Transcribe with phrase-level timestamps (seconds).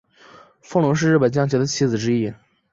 [0.63, 2.33] 风龙是日本将棋的棋子之一。